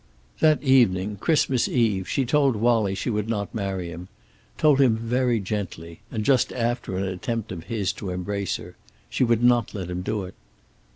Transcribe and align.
That 0.39 0.63
evening, 0.63 1.17
Christmas 1.17 1.67
eve, 1.67 2.09
she 2.09 2.25
told 2.25 2.55
Wallie 2.55 2.95
she 2.95 3.11
would 3.11 3.29
not 3.29 3.53
marry 3.53 3.89
him. 3.91 4.07
Told 4.57 4.81
him 4.81 4.95
very 4.97 5.39
gently, 5.39 5.99
and 6.09 6.25
just 6.25 6.51
after 6.53 6.97
an 6.97 7.03
attempt 7.03 7.51
of 7.51 7.65
his 7.65 7.93
to 8.01 8.09
embrace 8.09 8.55
her. 8.55 8.75
She 9.11 9.23
would 9.23 9.43
not 9.43 9.75
let 9.75 9.91
him 9.91 10.01
do 10.01 10.23
it. 10.23 10.33